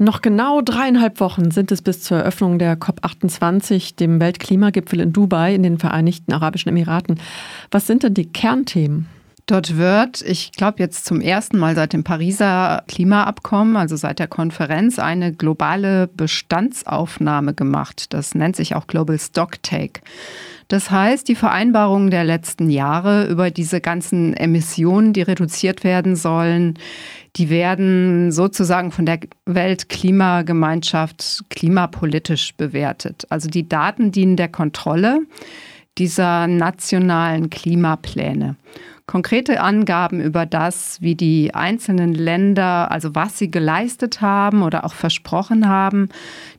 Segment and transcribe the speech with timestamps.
[0.00, 5.54] Noch genau dreieinhalb Wochen sind es bis zur Eröffnung der COP28, dem Weltklimagipfel in Dubai
[5.54, 7.20] in den Vereinigten Arabischen Emiraten.
[7.72, 9.08] Was sind denn die Kernthemen?
[9.46, 14.28] Dort wird, ich glaube jetzt zum ersten Mal seit dem Pariser Klimaabkommen, also seit der
[14.28, 18.12] Konferenz, eine globale Bestandsaufnahme gemacht.
[18.12, 20.02] Das nennt sich auch Global Stocktake.
[20.68, 26.78] Das heißt, die Vereinbarungen der letzten Jahre über diese ganzen Emissionen, die reduziert werden sollen,
[27.36, 33.26] die werden sozusagen von der Weltklimagemeinschaft klimapolitisch bewertet.
[33.30, 35.20] Also die Daten dienen der Kontrolle
[35.96, 38.56] dieser nationalen Klimapläne.
[39.08, 44.92] Konkrete Angaben über das, wie die einzelnen Länder, also was sie geleistet haben oder auch
[44.92, 46.10] versprochen haben,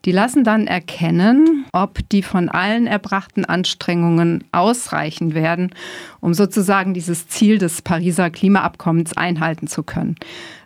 [0.04, 5.70] die lassen dann erkennen, ob die von allen erbrachten Anstrengungen ausreichen werden,
[6.18, 10.16] um sozusagen dieses Ziel des Pariser Klimaabkommens einhalten zu können.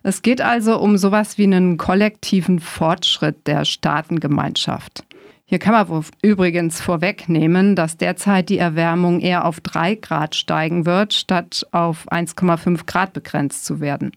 [0.03, 5.05] Es geht also um sowas wie einen kollektiven Fortschritt der Staatengemeinschaft.
[5.47, 11.13] Hier kann man übrigens vorwegnehmen, dass derzeit die Erwärmung eher auf 3 Grad steigen wird,
[11.13, 14.13] statt auf 1,5 Grad begrenzt zu werden.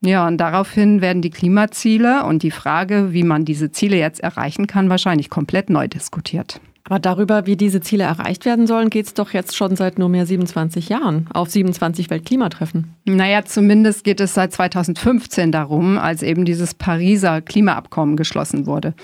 [0.00, 4.66] Ja, und daraufhin werden die Klimaziele und die Frage, wie man diese Ziele jetzt erreichen
[4.66, 6.60] kann, wahrscheinlich komplett neu diskutiert.
[6.88, 10.08] Aber darüber, wie diese Ziele erreicht werden sollen, geht es doch jetzt schon seit nur
[10.08, 12.94] mehr 27 Jahren auf 27 Weltklimatreffen.
[13.04, 18.94] Naja, zumindest geht es seit 2015 darum, als eben dieses Pariser Klimaabkommen geschlossen wurde.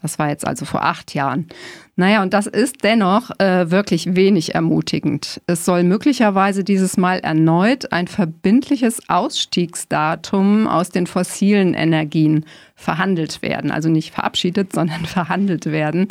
[0.00, 1.46] Das war jetzt also vor acht Jahren.
[1.96, 5.40] Naja, und das ist dennoch äh, wirklich wenig ermutigend.
[5.46, 13.70] Es soll möglicherweise dieses Mal erneut ein verbindliches Ausstiegsdatum aus den fossilen Energien verhandelt werden.
[13.70, 16.08] Also nicht verabschiedet, sondern verhandelt werden.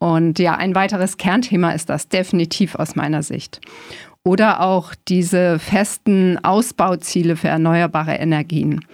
[0.00, 3.60] Und ja, ein weiteres Kernthema ist das definitiv aus meiner Sicht.
[4.24, 8.84] Oder auch diese festen Ausbauziele für erneuerbare Energien.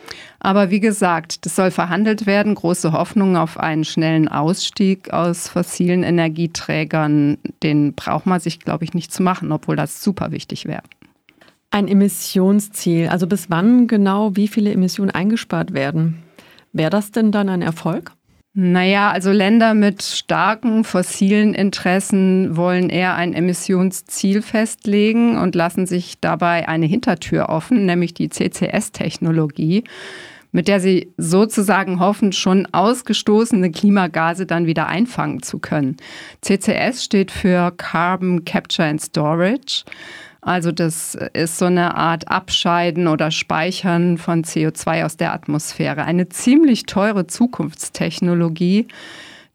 [0.40, 2.54] Aber wie gesagt, das soll verhandelt werden.
[2.54, 8.92] Große Hoffnung auf einen schnellen Ausstieg aus fossilen Energieträgern, den braucht man sich, glaube ich,
[8.92, 10.82] nicht zu machen, obwohl das super wichtig wäre.
[11.70, 16.22] Ein Emissionsziel, also bis wann genau wie viele Emissionen eingespart werden?
[16.72, 18.12] Wäre das denn dann ein Erfolg?
[18.58, 26.20] Naja, also Länder mit starken fossilen Interessen wollen eher ein Emissionsziel festlegen und lassen sich
[26.22, 29.84] dabei eine Hintertür offen, nämlich die CCS-Technologie,
[30.52, 35.98] mit der sie sozusagen hoffen, schon ausgestoßene Klimagase dann wieder einfangen zu können.
[36.40, 39.84] CCS steht für Carbon Capture and Storage.
[40.46, 46.04] Also das ist so eine Art Abscheiden oder Speichern von CO2 aus der Atmosphäre.
[46.04, 48.86] Eine ziemlich teure Zukunftstechnologie,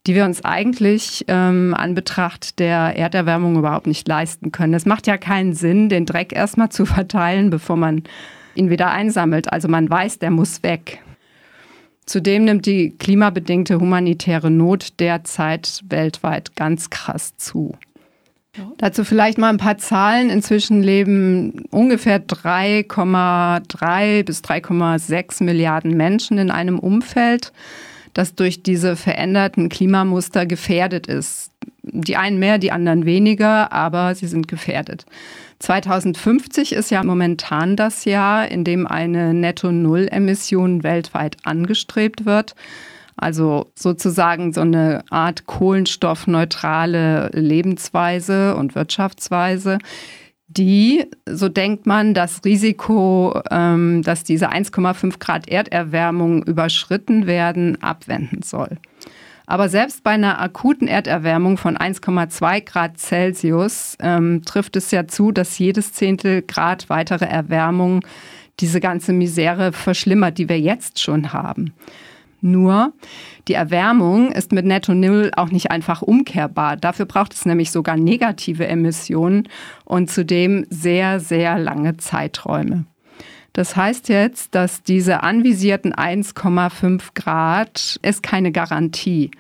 [0.06, 4.74] die wir uns eigentlich ähm, an Betracht der Erderwärmung überhaupt nicht leisten können.
[4.74, 8.04] Es macht ja keinen Sinn, den Dreck erstmal zu verteilen, bevor man
[8.56, 9.50] ihn wieder einsammelt.
[9.50, 11.02] Also man weiß, der muss weg.
[12.06, 17.78] Zudem nimmt die klimabedingte humanitäre Not derzeit weltweit ganz krass zu.
[18.78, 20.30] Dazu vielleicht mal ein paar Zahlen.
[20.30, 27.54] Inzwischen leben ungefähr 3,3 bis 3,6 Milliarden Menschen in einem Umfeld,
[28.14, 31.52] das durch diese veränderten Klimamuster gefährdet ist.
[31.84, 35.06] Die einen mehr, die anderen weniger, aber sie sind gefährdet.
[35.60, 42.56] 2050 ist ja momentan das Jahr, in dem eine Netto-Null-Emission weltweit angestrebt wird.
[43.22, 49.78] Also sozusagen so eine Art kohlenstoffneutrale Lebensweise und Wirtschaftsweise,
[50.48, 58.42] die, so denkt man, das Risiko, ähm, dass diese 1,5 Grad Erderwärmung überschritten werden, abwenden
[58.42, 58.80] soll.
[59.46, 65.32] Aber selbst bei einer akuten Erderwärmung von 1,2 Grad Celsius ähm, trifft es ja zu,
[65.32, 68.04] dass jedes Zehntel Grad weitere Erwärmung
[68.60, 71.74] diese ganze Misere verschlimmert, die wir jetzt schon haben.
[72.42, 72.94] Nur
[73.48, 76.76] die Erwärmung ist mit Netto Null auch nicht einfach umkehrbar.
[76.76, 79.48] Dafür braucht es nämlich sogar negative Emissionen
[79.86, 82.86] und zudem sehr, sehr lange Zeiträume.
[83.54, 89.32] Das heißt jetzt, dass diese anvisierten 1,5 Grad ist keine Garantie.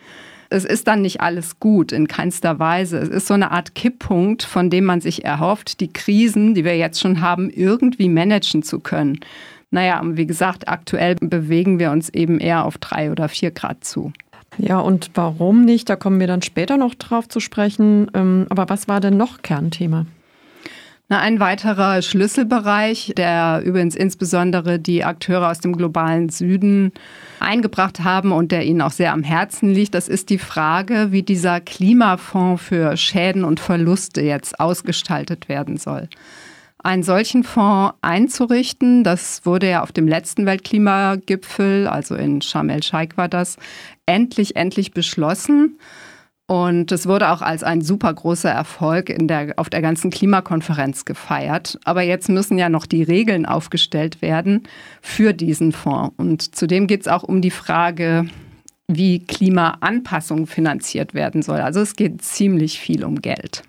[0.50, 2.98] Es ist dann nicht alles gut, in keinster Weise.
[2.98, 6.76] Es ist so eine Art Kipppunkt, von dem man sich erhofft, die Krisen, die wir
[6.76, 9.22] jetzt schon haben, irgendwie managen zu können.
[9.72, 14.12] Naja, wie gesagt, aktuell bewegen wir uns eben eher auf drei oder vier Grad zu.
[14.58, 15.90] Ja, und warum nicht?
[15.90, 18.12] Da kommen wir dann später noch drauf zu sprechen.
[18.14, 20.06] Ähm, aber was war denn noch Kernthema?
[21.08, 26.94] Na, ein weiterer Schlüsselbereich, der übrigens insbesondere die Akteure aus dem globalen Süden
[27.42, 31.22] eingebracht haben und der ihnen auch sehr am Herzen liegt, das ist die Frage, wie
[31.22, 36.08] dieser Klimafonds für Schäden und Verluste jetzt ausgestaltet werden soll.
[36.84, 39.04] Einen solchen Fonds einzurichten.
[39.04, 43.58] Das wurde ja auf dem letzten Weltklimagipfel, also in Sharm el-Sheikh war das,
[44.06, 45.78] endlich, endlich beschlossen.
[46.48, 51.06] Und es wurde auch als ein super großer Erfolg in der, auf der ganzen Klimakonferenz
[51.06, 51.80] gefeiert.
[51.86, 54.64] Aber jetzt müssen ja noch die Regeln aufgestellt werden
[55.02, 56.14] für diesen Fonds.
[56.18, 58.26] Und zudem geht es auch um die Frage,
[58.88, 61.62] wie Klimaanpassung finanziert werden soll.
[61.62, 63.64] Also es geht ziemlich viel um Geld.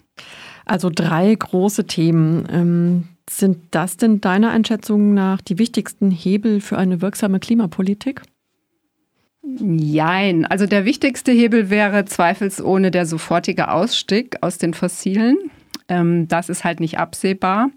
[0.64, 2.46] Also drei große Themen.
[2.50, 8.22] Ähm, sind das denn deiner Einschätzung nach die wichtigsten Hebel für eine wirksame Klimapolitik?
[9.42, 10.44] Jein.
[10.46, 15.36] Also der wichtigste Hebel wäre zweifelsohne der sofortige Ausstieg aus den Fossilen.
[15.88, 17.70] Ähm, das ist halt nicht absehbar.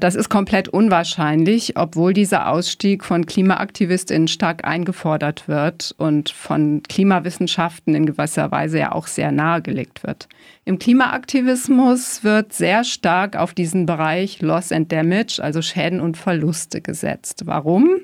[0.00, 7.94] Das ist komplett unwahrscheinlich, obwohl dieser Ausstieg von KlimaaktivistInnen stark eingefordert wird und von Klimawissenschaften
[7.94, 10.26] in gewisser Weise ja auch sehr nahegelegt wird.
[10.64, 16.80] Im Klimaaktivismus wird sehr stark auf diesen Bereich Loss and Damage, also Schäden und Verluste
[16.80, 17.42] gesetzt.
[17.44, 18.00] Warum?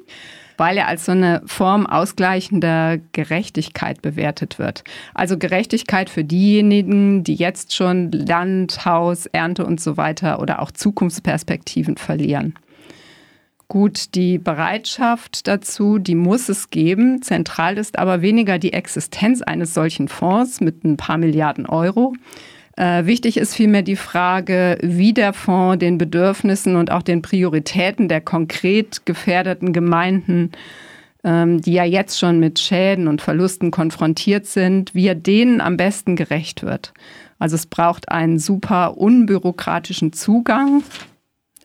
[0.56, 4.84] Weil er als so eine Form ausgleichender Gerechtigkeit bewertet wird.
[5.14, 10.70] Also Gerechtigkeit für diejenigen, die jetzt schon Land, Haus, Ernte und so weiter oder auch
[10.70, 12.54] Zukunftsperspektiven verlieren.
[13.68, 17.20] Gut, die Bereitschaft dazu, die muss es geben.
[17.22, 22.14] Zentral ist aber weniger die Existenz eines solchen Fonds mit ein paar Milliarden Euro,
[22.76, 28.08] äh, wichtig ist vielmehr die Frage, wie der Fonds den Bedürfnissen und auch den Prioritäten
[28.08, 30.52] der konkret gefährdeten Gemeinden,
[31.24, 35.78] ähm, die ja jetzt schon mit Schäden und Verlusten konfrontiert sind, wie er denen am
[35.78, 36.92] besten gerecht wird.
[37.38, 40.82] Also es braucht einen super unbürokratischen Zugang.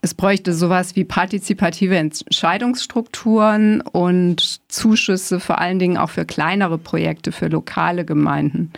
[0.02, 7.34] Es bräuchte sowas wie partizipative Entscheidungsstrukturen und Zuschüsse vor allen Dingen auch für kleinere Projekte,
[7.34, 8.72] für lokale Gemeinden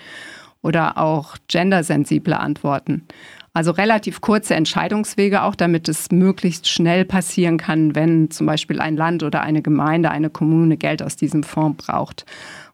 [0.64, 3.04] oder auch gendersensible Antworten.
[3.56, 8.98] Also relativ kurze Entscheidungswege auch, damit es möglichst schnell passieren kann, wenn zum Beispiel ein
[8.98, 12.26] Land oder eine Gemeinde, eine Kommune Geld aus diesem Fonds braucht.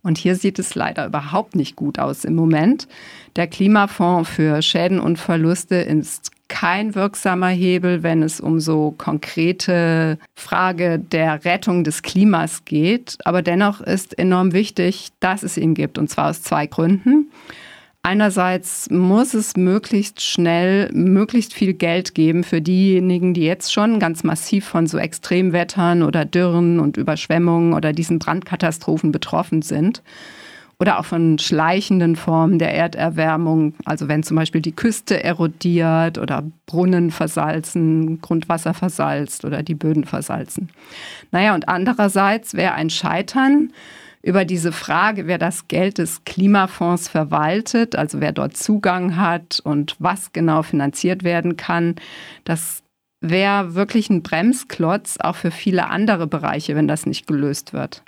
[0.04, 2.88] Und hier sieht es leider überhaupt nicht gut aus im Moment.
[3.36, 10.18] Der Klimafonds für Schäden und Verluste ist kein wirksamer Hebel, wenn es um so konkrete
[10.34, 13.18] Frage der Rettung des Klimas geht.
[13.26, 17.30] Aber dennoch ist enorm wichtig, dass es ihn gibt, und zwar aus zwei Gründen.
[18.02, 24.24] Einerseits muss es möglichst schnell möglichst viel Geld geben für diejenigen, die jetzt schon ganz
[24.24, 30.02] massiv von so Extremwettern oder Dürren und Überschwemmungen oder diesen Brandkatastrophen betroffen sind.
[30.82, 36.46] Oder auch von schleichenden Formen der Erderwärmung, also wenn zum Beispiel die Küste erodiert oder
[36.68, 40.70] Brunnen versalzen, Grundwasser versalzt oder die Böden versalzen.
[41.32, 43.74] Naja, und andererseits wäre ein Scheitern
[44.22, 49.96] über diese Frage, wer das Geld des Klimafonds verwaltet, also wer dort Zugang hat und
[50.00, 51.96] was genau finanziert werden kann,
[52.44, 52.84] das
[53.22, 58.04] wäre wirklich ein Bremsklotz auch für viele andere Bereiche, wenn das nicht gelöst wird.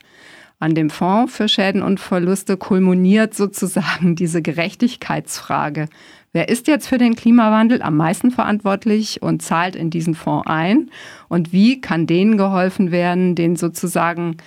[0.59, 5.87] An dem Fonds für Schäden und Verluste kulminiert sozusagen diese Gerechtigkeitsfrage.
[6.33, 10.91] Wer ist jetzt für den Klimawandel am meisten verantwortlich und zahlt in diesen Fonds ein?
[11.27, 14.37] Und wie kann denen geholfen werden, denen sozusagen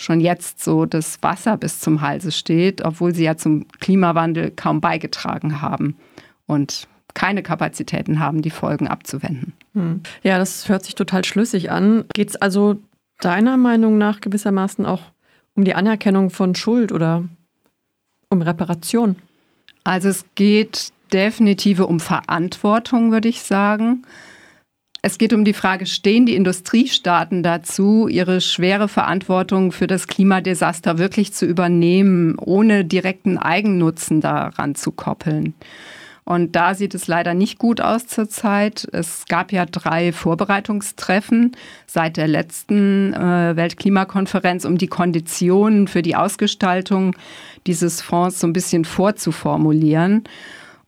[0.00, 4.80] schon jetzt so das Wasser bis zum Halse steht, obwohl sie ja zum Klimawandel kaum
[4.80, 5.96] beigetragen haben
[6.46, 9.52] und keine Kapazitäten haben, die Folgen abzuwenden.
[9.74, 10.00] Hm.
[10.22, 12.04] Ja, das hört sich total schlüssig an.
[12.14, 12.78] Geht es also
[13.20, 15.02] deiner Meinung nach gewissermaßen auch
[15.54, 17.24] um die Anerkennung von Schuld oder
[18.30, 19.16] um Reparation?
[19.84, 24.02] Also es geht definitiv um Verantwortung, würde ich sagen.
[25.02, 30.98] Es geht um die Frage, stehen die Industriestaaten dazu, ihre schwere Verantwortung für das Klimadesaster
[30.98, 35.54] wirklich zu übernehmen, ohne direkten Eigennutzen daran zu koppeln?
[36.24, 38.86] Und da sieht es leider nicht gut aus zurzeit.
[38.92, 46.14] Es gab ja drei Vorbereitungstreffen seit der letzten äh, Weltklimakonferenz, um die Konditionen für die
[46.14, 47.16] Ausgestaltung
[47.66, 50.24] dieses Fonds so ein bisschen vorzuformulieren.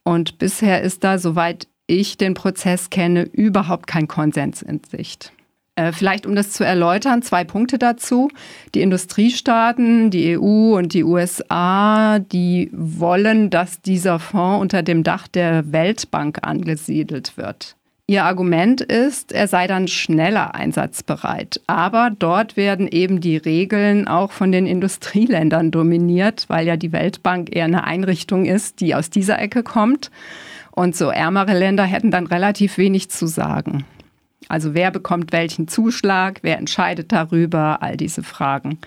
[0.04, 5.32] Und bisher ist da, soweit ich den Prozess kenne, überhaupt kein Konsens in Sicht.
[5.74, 8.28] Äh, vielleicht, um das zu erläutern, zwei Punkte dazu.
[8.74, 15.28] Die Industriestaaten, die EU und die USA, die wollen, dass dieser Fonds unter dem Dach
[15.28, 17.76] der Weltbank angesiedelt wird.
[18.06, 21.60] Ihr Argument ist, er sei dann schneller einsatzbereit.
[21.66, 27.54] Aber dort werden eben die Regeln auch von den Industrieländern dominiert, weil ja die Weltbank
[27.54, 30.10] eher eine Einrichtung ist, die aus dieser Ecke kommt.
[30.72, 33.84] Und so ärmere Länder hätten dann relativ wenig zu sagen.
[34.48, 38.78] Also wer bekommt welchen Zuschlag, wer entscheidet darüber, all diese Fragen.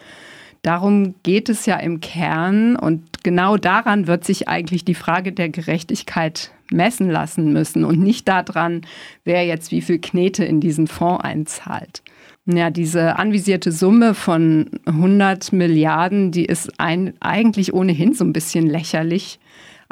[0.61, 5.49] Darum geht es ja im Kern und genau daran wird sich eigentlich die Frage der
[5.49, 8.81] Gerechtigkeit messen lassen müssen und nicht daran,
[9.23, 12.01] wer jetzt wie viel Knete in diesen Fonds einzahlt.
[12.47, 18.67] Ja, diese anvisierte Summe von 100 Milliarden, die ist ein, eigentlich ohnehin so ein bisschen
[18.67, 19.39] lächerlich.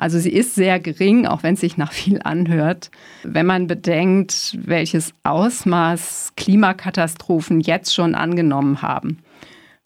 [0.04, 2.92] Also sie ist sehr gering, auch wenn es sich nach viel anhört.
[3.24, 9.20] Wenn man bedenkt, welches Ausmaß Klimakatastrophen jetzt schon angenommen haben.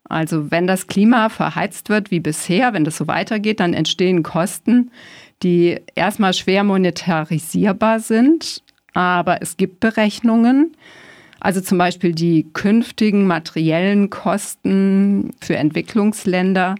[0.09, 4.89] Also wenn das Klima verheizt wird wie bisher, wenn das so weitergeht, dann entstehen Kosten,
[5.43, 8.63] die erstmal schwer monetarisierbar sind.
[8.95, 10.75] Aber es gibt Berechnungen,
[11.39, 16.73] also zum Beispiel die künftigen materiellen Kosten für Entwicklungsländer,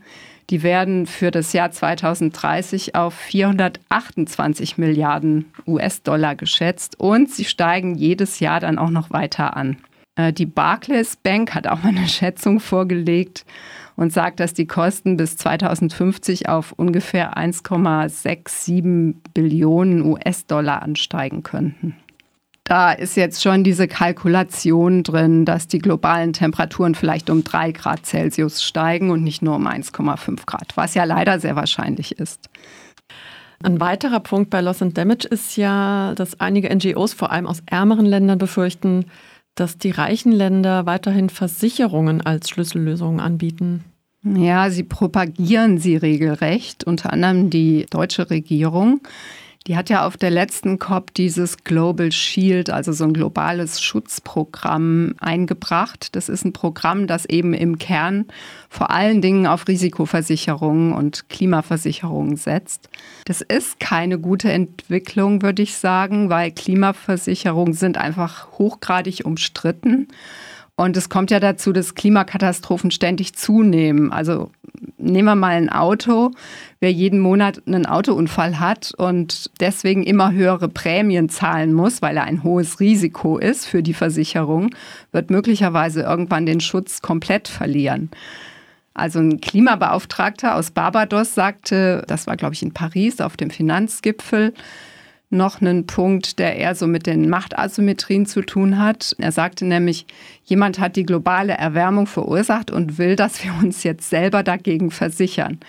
[0.50, 8.40] die werden für das Jahr 2030 auf 428 Milliarden US-Dollar geschätzt und sie steigen jedes
[8.40, 9.78] Jahr dann auch noch weiter an.
[10.16, 13.46] Äh, die Barclays Bank hat auch mal eine Schätzung vorgelegt
[13.98, 21.96] und sagt, dass die Kosten bis 2050 auf ungefähr 1,67 Billionen US-Dollar ansteigen könnten.
[22.68, 28.06] Da ist jetzt schon diese Kalkulation drin, dass die globalen Temperaturen vielleicht um drei Grad
[28.06, 32.50] Celsius steigen und nicht nur um 1,5 Grad, was ja leider sehr wahrscheinlich ist.
[33.64, 37.64] Ein weiterer Punkt bei Loss and Damage ist ja, dass einige NGOs vor allem aus
[37.68, 39.06] ärmeren Ländern befürchten,
[39.56, 43.86] dass die reichen Länder weiterhin Versicherungen als Schlüssellösungen anbieten.
[44.24, 49.00] Ja, sie propagieren sie regelrecht, unter anderem die deutsche Regierung.
[49.68, 55.16] Die hat ja auf der letzten COP dieses Global Shield, also so ein globales Schutzprogramm
[55.20, 56.16] eingebracht.
[56.16, 58.28] Das ist ein Programm, das eben im Kern
[58.70, 62.90] vor allen Dingen auf Risikoversicherungen und Klimaversicherungen setzt.
[63.26, 70.08] Das ist keine gute Entwicklung, würde ich sagen, weil Klimaversicherungen sind einfach hochgradig umstritten.
[70.78, 74.14] Und es kommt ja dazu, dass Klimakatastrophen ständig zunehmen.
[74.14, 74.52] Also
[74.98, 76.32] nehmen wir mal ein Auto.
[76.80, 82.24] Wer jeden Monat einen Autounfall hat und deswegen immer höhere Prämien zahlen muss, weil er
[82.24, 84.70] ein hohes Risiko ist für die Versicherung,
[85.12, 88.12] wird möglicherweise irgendwann den Schutz komplett verlieren.
[88.94, 94.54] Also ein Klimabeauftragter aus Barbados sagte, das war glaube ich in Paris auf dem Finanzgipfel,
[95.30, 99.16] noch einen Punkt, der eher so mit den Machtasymmetrien zu tun hat.
[99.18, 100.06] Er sagte nämlich,
[100.44, 105.60] jemand hat die globale Erwärmung verursacht und will, dass wir uns jetzt selber dagegen versichern.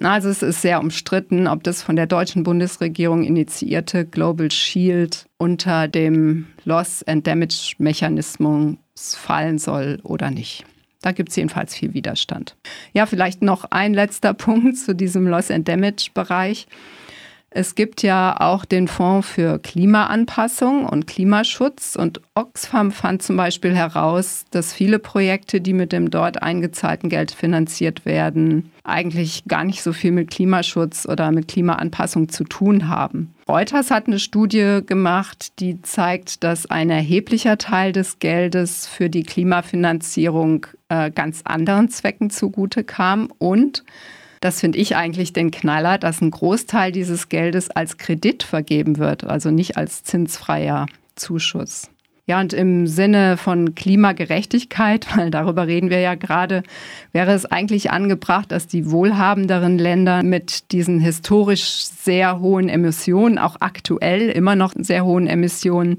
[0.00, 5.88] Also es ist sehr umstritten, ob das von der deutschen Bundesregierung initiierte Global Shield unter
[5.88, 10.64] dem Loss and Damage Mechanismus fallen soll oder nicht.
[11.02, 12.56] Da gibt es jedenfalls viel Widerstand.
[12.92, 16.66] Ja, vielleicht noch ein letzter Punkt zu diesem Loss and Damage Bereich.
[17.50, 23.74] Es gibt ja auch den Fonds für Klimaanpassung und Klimaschutz und Oxfam fand zum Beispiel
[23.74, 29.82] heraus, dass viele Projekte, die mit dem dort eingezahlten Geld finanziert werden, eigentlich gar nicht
[29.82, 33.34] so viel mit Klimaschutz oder mit Klimaanpassung zu tun haben.
[33.48, 39.22] Reuters hat eine Studie gemacht, die zeigt, dass ein erheblicher Teil des Geldes für die
[39.22, 43.84] Klimafinanzierung äh, ganz anderen Zwecken zugute kam und
[44.46, 49.24] das finde ich eigentlich den Knaller, dass ein Großteil dieses Geldes als Kredit vergeben wird,
[49.24, 50.86] also nicht als zinsfreier
[51.16, 51.90] Zuschuss.
[52.28, 56.64] Ja, und im Sinne von Klimagerechtigkeit, weil darüber reden wir ja gerade,
[57.12, 63.56] wäre es eigentlich angebracht, dass die wohlhabenderen Länder mit diesen historisch sehr hohen Emissionen, auch
[63.60, 65.98] aktuell immer noch sehr hohen Emissionen,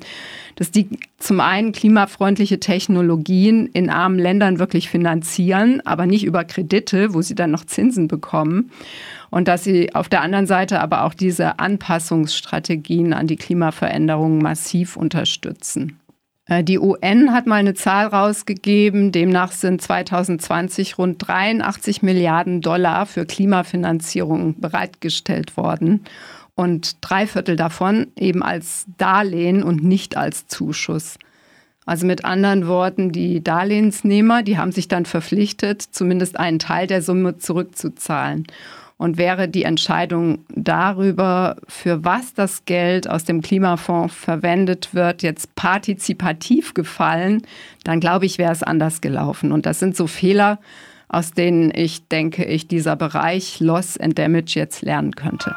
[0.55, 7.13] dass die zum einen klimafreundliche Technologien in armen Ländern wirklich finanzieren, aber nicht über Kredite,
[7.13, 8.71] wo sie dann noch Zinsen bekommen.
[9.29, 14.97] Und dass sie auf der anderen Seite aber auch diese Anpassungsstrategien an die Klimaveränderungen massiv
[14.97, 15.99] unterstützen.
[16.47, 23.05] Äh, die UN hat mal eine Zahl rausgegeben, demnach sind 2020 rund 83 Milliarden Dollar
[23.05, 26.03] für Klimafinanzierung bereitgestellt worden
[26.55, 31.17] und drei Viertel davon eben als Darlehen und nicht als Zuschuss.
[31.85, 37.01] Also mit anderen Worten, die Darlehensnehmer, die haben sich dann verpflichtet, zumindest einen Teil der
[37.01, 38.45] Summe zurückzuzahlen.
[38.97, 45.53] Und wäre die Entscheidung darüber, für was das Geld aus dem Klimafonds verwendet wird, jetzt
[45.53, 47.43] partizipativ gefallen,
[47.83, 49.51] dann glaube ich, wäre es anders gelaufen.
[49.51, 50.59] Und das sind so Fehler,
[51.09, 55.55] aus denen ich denke, ich dieser Bereich Loss and Damage jetzt lernen könnte.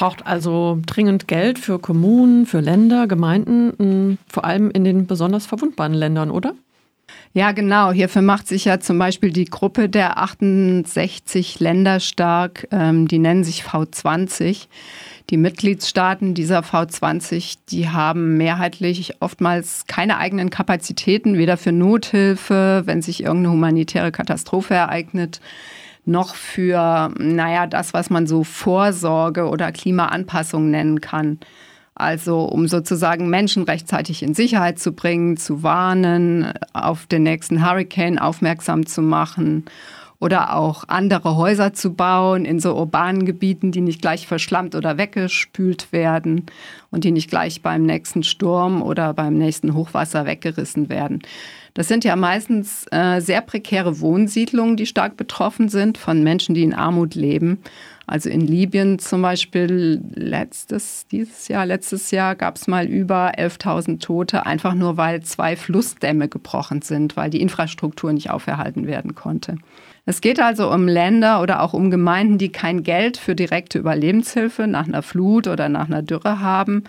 [0.00, 5.92] Braucht also dringend Geld für Kommunen, für Länder, Gemeinden, vor allem in den besonders verwundbaren
[5.92, 6.54] Ländern, oder?
[7.34, 7.92] Ja, genau.
[7.92, 13.44] Hierfür macht sich ja zum Beispiel die Gruppe der 68 Länder stark, ähm, die nennen
[13.44, 14.68] sich V20.
[15.28, 23.02] Die Mitgliedstaaten dieser V20, die haben mehrheitlich oftmals keine eigenen Kapazitäten, weder für Nothilfe, wenn
[23.02, 25.42] sich irgendeine humanitäre Katastrophe ereignet,
[26.04, 31.38] noch für, naja, das, was man so Vorsorge oder Klimaanpassung nennen kann.
[31.94, 38.18] Also um sozusagen Menschen rechtzeitig in Sicherheit zu bringen, zu warnen, auf den nächsten Hurricane
[38.18, 39.66] aufmerksam zu machen
[40.20, 44.98] oder auch andere Häuser zu bauen in so urbanen Gebieten, die nicht gleich verschlammt oder
[44.98, 46.46] weggespült werden
[46.90, 51.20] und die nicht gleich beim nächsten Sturm oder beim nächsten Hochwasser weggerissen werden.
[51.74, 56.62] Das sind ja meistens äh, sehr prekäre Wohnsiedlungen, die stark betroffen sind von Menschen, die
[56.62, 57.58] in Armut leben.
[58.06, 64.00] Also in Libyen zum Beispiel letztes, dieses Jahr, letztes Jahr gab es mal über 11.000
[64.00, 69.58] Tote, einfach nur weil zwei Flussdämme gebrochen sind, weil die Infrastruktur nicht auferhalten werden konnte.
[70.06, 74.66] Es geht also um Länder oder auch um Gemeinden, die kein Geld für direkte Überlebenshilfe
[74.66, 76.82] nach einer Flut oder nach einer Dürre haben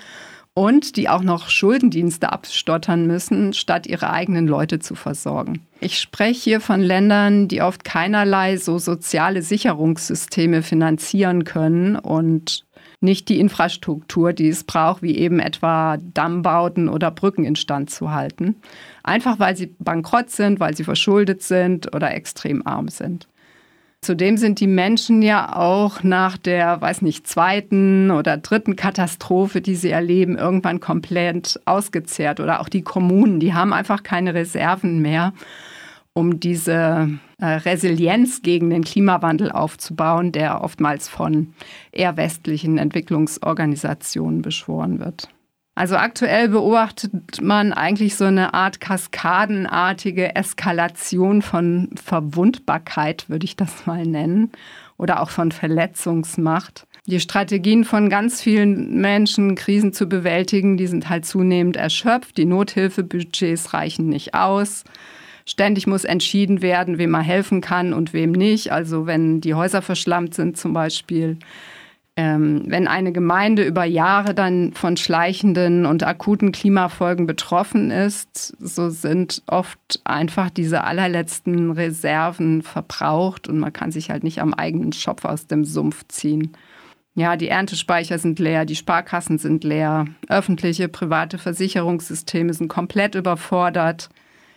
[0.54, 5.66] und die auch noch Schuldendienste abstottern müssen, statt ihre eigenen Leute zu versorgen.
[5.80, 12.66] Ich spreche hier von Ländern, die oft keinerlei so soziale Sicherungssysteme finanzieren können und
[13.00, 18.56] nicht die Infrastruktur, die es braucht, wie eben etwa Dammbauten oder Brücken instand zu halten.
[19.04, 23.28] Einfach weil sie bankrott sind, weil sie verschuldet sind oder extrem arm sind.
[24.04, 29.76] Zudem sind die Menschen ja auch nach der, weiß nicht, zweiten oder dritten Katastrophe, die
[29.76, 32.40] sie erleben, irgendwann komplett ausgezehrt.
[32.40, 35.34] Oder auch die Kommunen, die haben einfach keine Reserven mehr,
[36.14, 41.54] um diese äh, Resilienz gegen den Klimawandel aufzubauen, der oftmals von
[41.92, 45.30] eher westlichen Entwicklungsorganisationen beschworen wird.
[45.74, 53.86] Also aktuell beobachtet man eigentlich so eine Art kaskadenartige Eskalation von Verwundbarkeit, würde ich das
[53.86, 54.52] mal nennen,
[54.98, 56.86] oder auch von Verletzungsmacht.
[57.08, 62.38] Die Strategien von ganz vielen Menschen, Krisen zu bewältigen, die sind halt zunehmend erschöpft.
[62.38, 64.84] Die Nothilfebudgets reichen nicht aus.
[65.46, 68.72] Ständig muss entschieden werden, wem man helfen kann und wem nicht.
[68.72, 71.38] Also wenn die Häuser verschlammt sind zum Beispiel,
[72.18, 78.90] ähm, wenn eine Gemeinde über Jahre dann von schleichenden und akuten Klimafolgen betroffen ist, so
[78.90, 84.92] sind oft einfach diese allerletzten Reserven verbraucht und man kann sich halt nicht am eigenen
[84.92, 86.52] Schopf aus dem Sumpf ziehen.
[87.14, 94.10] Ja, die Erntespeicher sind leer, die Sparkassen sind leer, öffentliche, private Versicherungssysteme sind komplett überfordert.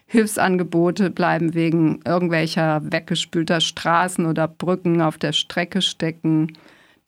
[0.06, 6.52] Hilfsangebote bleiben wegen irgendwelcher weggespülter Straßen oder Brücken auf der Strecke stecken.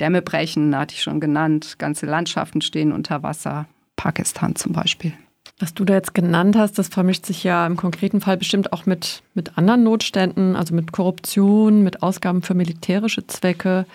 [0.01, 1.77] Dämme brechen, hatte ich schon genannt.
[1.79, 3.67] Ganze Landschaften stehen unter Wasser.
[3.97, 5.13] Pakistan zum Beispiel.
[5.59, 8.85] Was du da jetzt genannt hast, das vermischt sich ja im konkreten Fall bestimmt auch
[8.85, 13.87] mit, mit anderen Notständen, also mit Korruption, mit Ausgaben für militärische Zwecke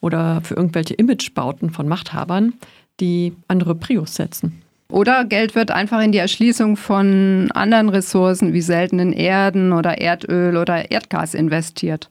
[0.00, 2.54] oder für irgendwelche Imagebauten von Machthabern,
[3.00, 4.62] die andere Prios setzen.
[4.88, 10.56] Oder Geld wird einfach in die Erschließung von anderen Ressourcen wie seltenen Erden oder Erdöl
[10.56, 12.08] oder Erdgas investiert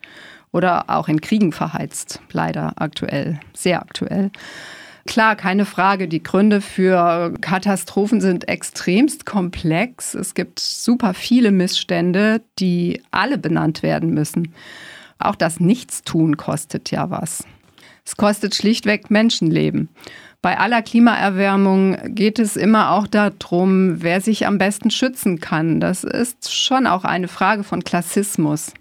[0.51, 2.21] oder auch in Kriegen verheizt.
[2.31, 4.31] Leider aktuell, sehr aktuell.
[5.05, 6.07] Klar, keine Frage.
[6.07, 10.13] Die Gründe für Katastrophen sind extremst komplex.
[10.13, 14.53] Es gibt super viele Missstände, die alle benannt werden müssen.
[15.17, 17.43] Auch das Nichtstun kostet ja was.
[18.05, 19.89] Es kostet schlichtweg Menschenleben.
[20.41, 25.79] Bei aller Klimaerwärmung geht es immer auch darum, wer sich am besten schützen kann.
[25.79, 28.73] Das ist schon auch eine Frage von Klassismus.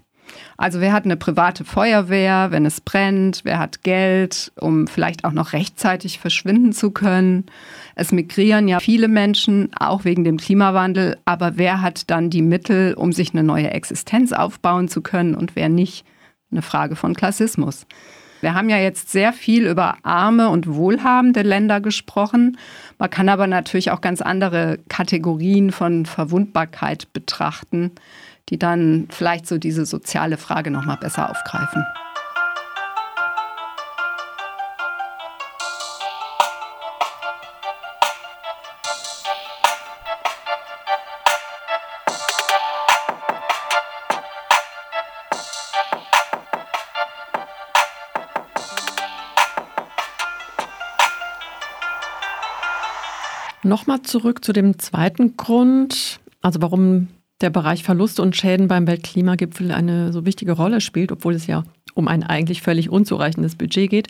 [0.59, 3.45] Also wer hat eine private Feuerwehr, wenn es brennt?
[3.45, 7.45] Wer hat Geld, um vielleicht auch noch rechtzeitig verschwinden zu können?
[7.95, 11.17] Es migrieren ja viele Menschen, auch wegen dem Klimawandel.
[11.23, 15.55] Aber wer hat dann die Mittel, um sich eine neue Existenz aufbauen zu können und
[15.55, 16.05] wer nicht?
[16.51, 17.85] Eine Frage von Klassismus.
[18.41, 22.57] Wir haben ja jetzt sehr viel über arme und wohlhabende Länder gesprochen.
[22.97, 27.91] Man kann aber natürlich auch ganz andere Kategorien von Verwundbarkeit betrachten
[28.49, 31.85] die dann vielleicht so diese soziale Frage noch mal besser aufgreifen.
[53.61, 57.09] Nochmal zurück zu dem zweiten Grund, also warum
[57.41, 61.63] der Bereich Verluste und Schäden beim Weltklimagipfel eine so wichtige Rolle spielt, obwohl es ja
[61.93, 64.07] um ein eigentlich völlig unzureichendes Budget geht.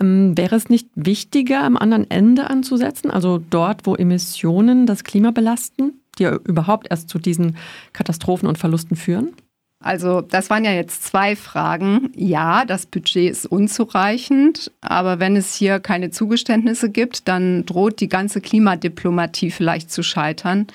[0.00, 5.30] Ähm, wäre es nicht wichtiger, am anderen Ende anzusetzen, also dort, wo Emissionen das Klima
[5.30, 6.00] belasten?
[6.18, 7.56] die ja überhaupt erst zu diesen
[7.92, 9.32] Katastrophen und Verlusten führen?
[9.80, 12.10] Also das waren ja jetzt zwei Fragen.
[12.16, 18.08] Ja, das Budget ist unzureichend, aber wenn es hier keine Zugeständnisse gibt, dann droht die
[18.08, 20.68] ganze Klimadiplomatie vielleicht zu scheitern.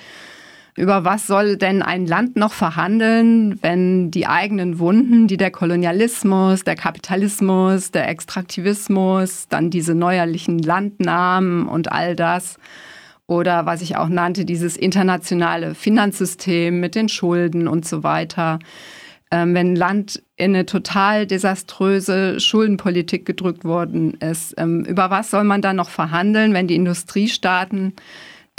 [0.80, 6.64] Über was soll denn ein Land noch verhandeln, wenn die eigenen Wunden, die der Kolonialismus,
[6.64, 12.56] der Kapitalismus, der Extraktivismus, dann diese neuerlichen Landnamen und all das,
[13.26, 18.58] oder was ich auch nannte, dieses internationale Finanzsystem mit den Schulden und so weiter.
[19.30, 25.30] Ähm, wenn ein Land in eine total desaströse Schuldenpolitik gedrückt worden ist, ähm, über was
[25.30, 27.92] soll man dann noch verhandeln, wenn die Industriestaaten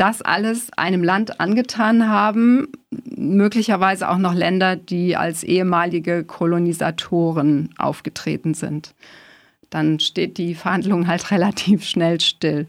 [0.02, 2.70] das alles einem Land angetan haben,
[3.06, 8.96] möglicherweise auch noch Länder, die als ehemalige Kolonisatoren aufgetreten sind?
[9.70, 12.66] Dann steht die Verhandlung halt relativ schnell still.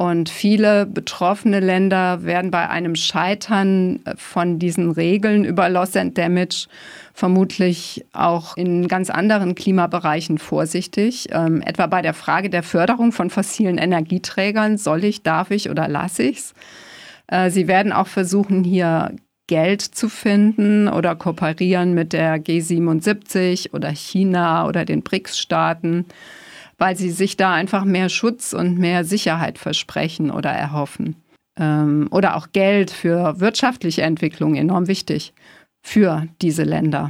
[0.00, 6.68] Und viele betroffene Länder werden bei einem Scheitern von diesen Regeln über Loss and Damage
[7.12, 11.28] vermutlich auch in ganz anderen Klimabereichen vorsichtig.
[11.32, 14.78] Ähm, etwa bei der Frage der Förderung von fossilen Energieträgern.
[14.78, 16.54] Soll ich, darf ich oder lasse ich es?
[17.26, 19.14] Äh, sie werden auch versuchen, hier
[19.48, 26.06] Geld zu finden oder kooperieren mit der G77 oder China oder den BRICS-Staaten
[26.80, 31.14] weil sie sich da einfach mehr Schutz und mehr Sicherheit versprechen oder erhoffen.
[31.58, 35.34] Ähm, oder auch Geld für wirtschaftliche Entwicklung, enorm wichtig
[35.82, 37.08] für diese Länder.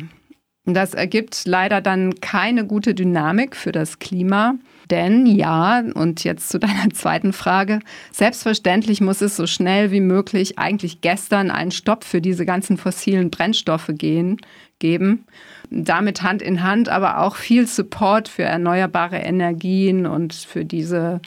[0.66, 4.56] Und das ergibt leider dann keine gute Dynamik für das Klima.
[4.90, 7.78] Denn ja, und jetzt zu deiner zweiten Frage,
[8.10, 13.30] selbstverständlich muss es so schnell wie möglich eigentlich gestern einen Stopp für diese ganzen fossilen
[13.30, 14.38] Brennstoffe gehen,
[14.80, 15.26] geben
[15.70, 21.20] damit Hand in Hand aber auch viel Support für erneuerbare Energien und für diese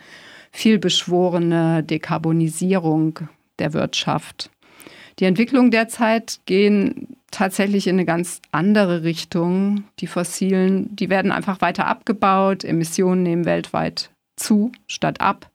[0.52, 3.20] vielbeschworene Dekarbonisierung
[3.60, 4.52] der Wirtschaft.
[5.20, 9.86] Die Entwicklungen derzeit gehen tatsächlich in eine ganz andere Richtung.
[10.00, 15.50] Die fossilen, die werden einfach weiter abgebaut, Emissionen nehmen weltweit zu statt ab.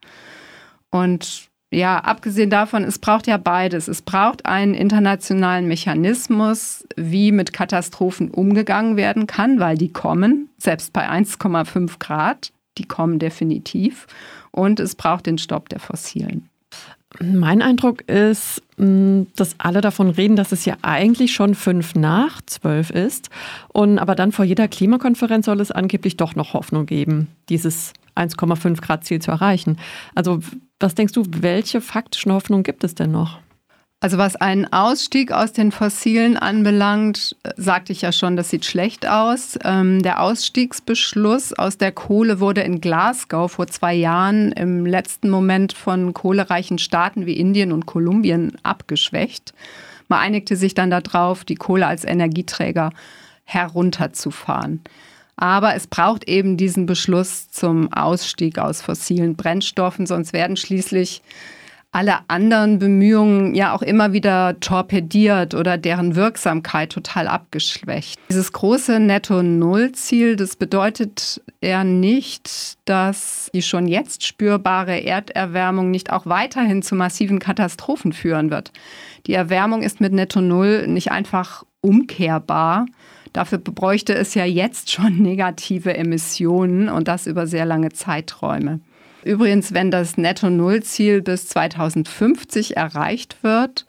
[0.91, 3.89] Und ja, abgesehen davon, es braucht ja beides.
[3.89, 10.95] Es braucht einen internationalen Mechanismus, wie mit Katastrophen umgegangen werden kann, weil die kommen, selbst
[10.95, 14.07] bei 1,5 Grad, die kommen definitiv.
[14.51, 16.49] Und es braucht den Stopp der Fossilen.
[17.21, 22.41] Mein Eindruck ist, mm, dass alle davon reden, dass es ja eigentlich schon fünf nach
[22.47, 23.31] zwölf ist.
[23.69, 28.81] Und aber dann vor jeder Klimakonferenz soll es angeblich doch noch Hoffnung geben, dieses 1,5
[28.81, 29.79] Grad Ziel zu erreichen.
[30.15, 30.41] Also
[30.81, 33.39] was denkst du, welche faktischen Hoffnungen gibt es denn noch?
[34.01, 39.09] Also was einen Ausstieg aus den Fossilen anbelangt, sagte ich ja schon, das sieht schlecht
[39.09, 39.59] aus.
[39.65, 45.73] Ähm, der Ausstiegsbeschluss aus der Kohle wurde in Glasgow vor zwei Jahren im letzten Moment
[45.73, 49.53] von kohlereichen Staaten wie Indien und Kolumbien abgeschwächt.
[50.07, 52.91] Man einigte sich dann darauf, die Kohle als Energieträger
[53.43, 54.81] herunterzufahren.
[55.41, 61.23] Aber es braucht eben diesen Beschluss zum Ausstieg aus fossilen Brennstoffen, sonst werden schließlich
[61.93, 68.19] alle anderen Bemühungen ja auch immer wieder torpediert oder deren Wirksamkeit total abgeschwächt.
[68.29, 76.27] Dieses große Netto-Null-Ziel, das bedeutet ja nicht, dass die schon jetzt spürbare Erderwärmung nicht auch
[76.27, 78.73] weiterhin zu massiven Katastrophen führen wird.
[79.27, 82.87] Die Erwärmung ist mit Netto-Null nicht einfach umkehrbar,
[83.33, 88.81] Dafür bräuchte es ja jetzt schon negative Emissionen und das über sehr lange Zeiträume.
[89.25, 93.87] Übrigens, wenn das Netto-Null-Ziel bis 2050 erreicht wird,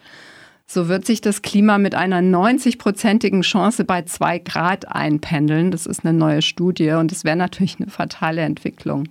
[0.66, 5.72] so wird sich das Klima mit einer 90-prozentigen Chance bei zwei Grad einpendeln.
[5.72, 9.06] Das ist eine neue Studie und das wäre natürlich eine fatale Entwicklung.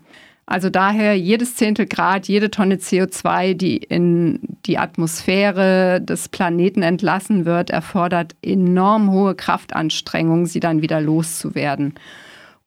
[0.51, 7.45] Also daher jedes Zehntel Grad, jede Tonne CO2, die in die Atmosphäre des Planeten entlassen
[7.45, 11.97] wird, erfordert enorm hohe Kraftanstrengungen, sie dann wieder loszuwerden.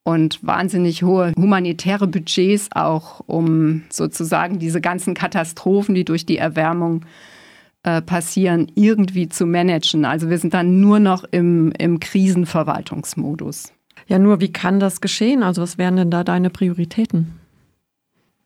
[0.04, 7.04] Und wahnsinnig hohe humanitäre Budgets auch, um sozusagen diese ganzen Katastrophen, die durch die Erwärmung
[7.82, 10.06] äh, passieren, irgendwie zu managen.
[10.06, 13.74] Also wir sind dann nur noch im, im Krisenverwaltungsmodus.
[14.06, 15.42] Ja, nur wie kann das geschehen?
[15.42, 17.41] Also was wären denn da deine Prioritäten?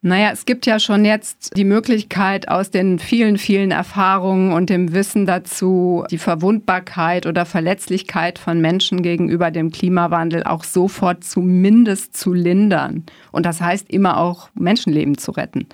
[0.07, 4.93] Naja, es gibt ja schon jetzt die Möglichkeit, aus den vielen, vielen Erfahrungen und dem
[4.93, 12.33] Wissen dazu, die Verwundbarkeit oder Verletzlichkeit von Menschen gegenüber dem Klimawandel auch sofort zumindest zu
[12.33, 13.07] lindern.
[13.31, 15.65] Und das heißt immer auch Menschenleben zu retten.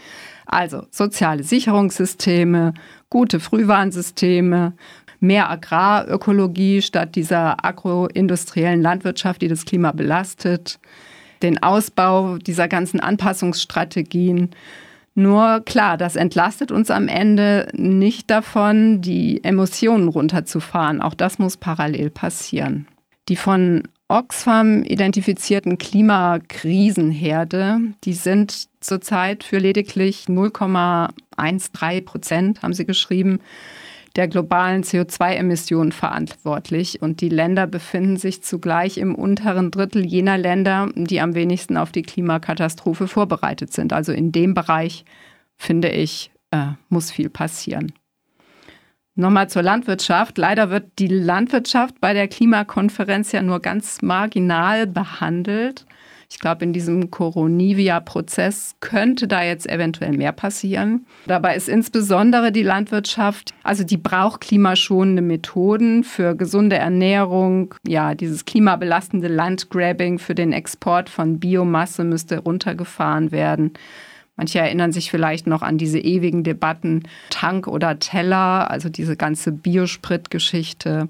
[0.46, 2.74] Also soziale Sicherungssysteme,
[3.10, 4.72] gute Frühwarnsysteme,
[5.20, 10.80] mehr Agrarökologie statt dieser agroindustriellen Landwirtschaft, die das Klima belastet
[11.44, 14.50] den Ausbau dieser ganzen Anpassungsstrategien,
[15.14, 21.02] Nur klar, das entlastet uns am Ende nicht davon, die Emissionen runterzufahren.
[21.02, 22.88] Auch das muss parallel passieren.
[23.28, 33.40] Die von Oxfam identifizierten Klimakrisenherde, die sind zurzeit für lediglich 0,13 Prozent, haben sie geschrieben,
[34.16, 37.02] der globalen CO2-Emissionen verantwortlich.
[37.02, 41.92] Und die Länder befinden sich zugleich im unteren Drittel jener Länder, die am wenigsten auf
[41.92, 43.94] die Klimakatastrophe vorbereitet sind.
[43.94, 45.06] Also in dem Bereich,
[45.58, 47.94] finde ich, äh, muss viel passieren.
[49.16, 50.38] Nochmal zur Landwirtschaft.
[50.38, 55.86] Leider wird die Landwirtschaft bei der Klimakonferenz ja nur ganz marginal behandelt.
[56.32, 61.06] Ich glaube, in diesem Coronivia-Prozess könnte da jetzt eventuell mehr passieren.
[61.28, 67.76] Dabei ist insbesondere die Landwirtschaft, also die braucht klimaschonende Methoden für gesunde Ernährung.
[67.86, 73.74] Ja, dieses klimabelastende Landgrabbing für den Export von Biomasse müsste runtergefahren werden.
[74.38, 79.52] Manche erinnern sich vielleicht noch an diese ewigen Debatten Tank oder Teller, also diese ganze
[79.52, 81.10] Biospritgeschichte.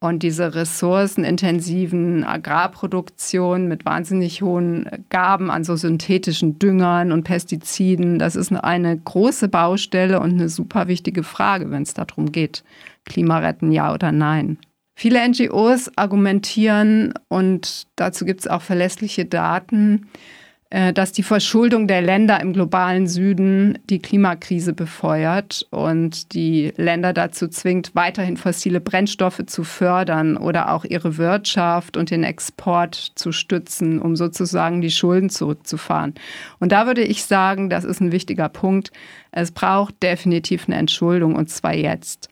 [0.00, 8.36] Und diese ressourcenintensiven Agrarproduktionen mit wahnsinnig hohen Gaben an so synthetischen Düngern und Pestiziden, das
[8.36, 12.62] ist eine große Baustelle und eine super wichtige Frage, wenn es darum geht,
[13.06, 14.58] Klima retten, ja oder nein.
[14.94, 20.08] Viele NGOs argumentieren, und dazu gibt es auch verlässliche Daten,
[20.70, 27.48] dass die Verschuldung der Länder im globalen Süden die Klimakrise befeuert und die Länder dazu
[27.48, 33.98] zwingt, weiterhin fossile Brennstoffe zu fördern oder auch ihre Wirtschaft und den Export zu stützen,
[33.98, 36.14] um sozusagen die Schulden zurückzufahren.
[36.58, 38.92] Und da würde ich sagen, das ist ein wichtiger Punkt.
[39.32, 42.28] Es braucht definitiv eine Entschuldung und zwar jetzt.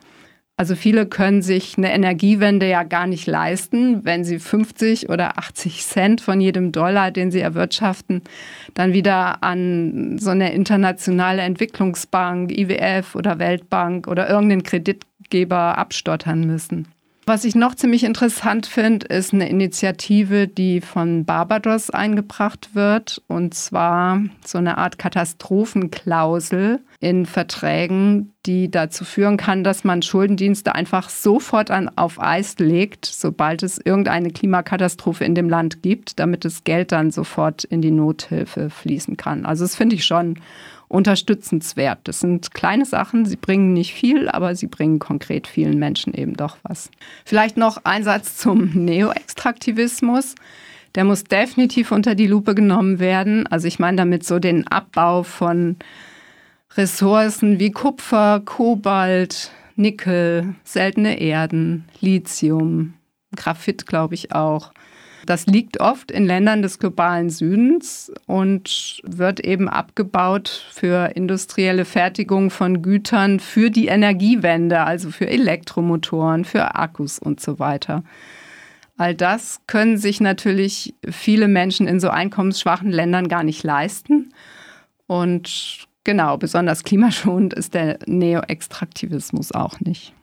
[0.58, 5.84] Also viele können sich eine Energiewende ja gar nicht leisten, wenn sie 50 oder 80
[5.84, 8.22] Cent von jedem Dollar, den sie erwirtschaften,
[8.72, 16.88] dann wieder an so eine internationale Entwicklungsbank, IWF oder Weltbank oder irgendeinen Kreditgeber abstottern müssen.
[17.28, 23.20] Was ich noch ziemlich interessant finde, ist eine Initiative, die von Barbados eingebracht wird.
[23.26, 30.76] Und zwar so eine Art Katastrophenklausel in Verträgen, die dazu führen kann, dass man Schuldendienste
[30.76, 36.44] einfach sofort an, auf Eis legt, sobald es irgendeine Klimakatastrophe in dem Land gibt, damit
[36.44, 39.46] das Geld dann sofort in die Nothilfe fließen kann.
[39.46, 40.38] Also das finde ich schon
[40.88, 42.00] unterstützenswert.
[42.04, 46.34] Das sind kleine Sachen, sie bringen nicht viel, aber sie bringen konkret vielen Menschen eben
[46.34, 46.90] doch was.
[47.24, 50.34] Vielleicht noch ein Satz zum Neoextraktivismus.
[50.94, 53.46] Der muss definitiv unter die Lupe genommen werden.
[53.46, 55.76] Also ich meine damit so den Abbau von
[56.76, 62.94] Ressourcen wie Kupfer, Kobalt, Nickel, seltene Erden, Lithium,
[63.34, 64.72] Graphit, glaube ich auch.
[65.26, 72.50] Das liegt oft in Ländern des globalen Südens und wird eben abgebaut für industrielle Fertigung
[72.50, 78.04] von Gütern für die Energiewende, also für Elektromotoren, für Akkus und so weiter.
[78.96, 84.32] All das können sich natürlich viele Menschen in so einkommensschwachen Ländern gar nicht leisten.
[85.08, 90.14] Und genau, besonders klimaschonend ist der Neoextraktivismus auch nicht.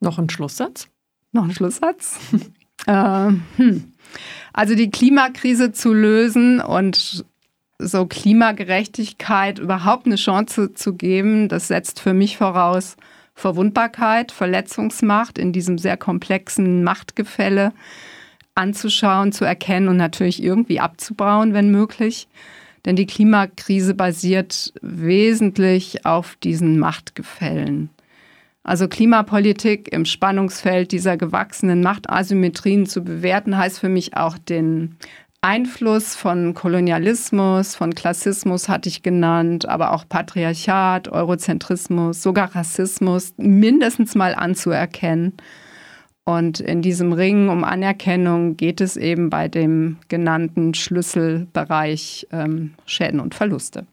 [0.00, 0.88] Noch ein Schlusssatz?
[1.30, 2.18] Noch ein Schlusssatz?
[2.86, 3.92] äh, hm.
[4.52, 7.24] Also die Klimakrise zu lösen und
[7.78, 12.96] so Klimagerechtigkeit überhaupt eine Chance zu geben, das setzt für mich voraus
[13.34, 17.72] Verwundbarkeit, Verletzungsmacht in diesem sehr komplexen Machtgefälle
[18.54, 22.28] anzuschauen, zu erkennen und natürlich irgendwie abzubauen, wenn möglich.
[22.84, 27.90] Denn die Klimakrise basiert wesentlich auf diesen Machtgefällen.
[28.64, 34.96] Also Klimapolitik im Spannungsfeld dieser gewachsenen Machtasymmetrien zu bewerten, heißt für mich auch den
[35.42, 44.14] Einfluss von Kolonialismus, von Klassismus hatte ich genannt, aber auch Patriarchat, Eurozentrismus, sogar Rassismus mindestens
[44.14, 45.34] mal anzuerkennen.
[46.24, 53.20] Und in diesem Ring um Anerkennung geht es eben bei dem genannten Schlüsselbereich ähm, Schäden
[53.20, 53.86] und Verluste.